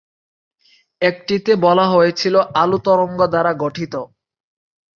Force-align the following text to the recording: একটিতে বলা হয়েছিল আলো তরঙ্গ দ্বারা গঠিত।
একটিতে 1.01 1.51
বলা 1.65 1.85
হয়েছিল 1.93 2.35
আলো 2.61 2.77
তরঙ্গ 2.85 3.19
দ্বারা 3.31 3.51
গঠিত। 3.63 3.93